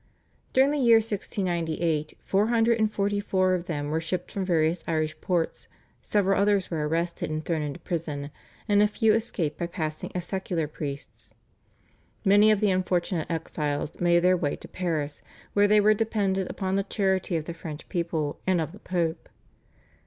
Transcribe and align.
During 0.53 0.71
the 0.71 0.79
year 0.79 0.95
1698 0.97 2.17
four 2.21 2.47
hundred 2.47 2.79
and 2.79 2.91
forty 2.91 3.19
four 3.19 3.53
of 3.53 3.67
them 3.67 3.91
were 3.91 4.01
shipped 4.01 4.31
from 4.31 4.43
various 4.43 4.83
Irish 4.87 5.21
ports, 5.21 5.67
several 6.01 6.41
others 6.41 6.71
were 6.71 6.87
arrested 6.87 7.29
and 7.29 7.45
thrown 7.45 7.61
into 7.61 7.79
prison, 7.79 8.31
and 8.67 8.81
a 8.81 8.87
few 8.87 9.13
escaped 9.13 9.59
by 9.59 9.67
passing 9.67 10.11
as 10.15 10.25
secular 10.25 10.67
priests. 10.67 11.35
Many 12.25 12.49
of 12.49 12.61
the 12.61 12.71
unfortunate 12.71 13.29
exiles 13.29 13.99
made 13.99 14.21
their 14.23 14.35
way 14.35 14.55
to 14.55 14.67
Paris, 14.67 15.21
where 15.53 15.67
they 15.67 15.79
were 15.79 15.93
dependent 15.93 16.49
upon 16.49 16.73
the 16.73 16.83
charity 16.83 17.37
of 17.37 17.45
the 17.45 17.53
French 17.53 17.87
people 17.87 18.39
and 18.47 18.59
of 18.59 18.71
the 18.71 18.79
Pope. 18.79 19.29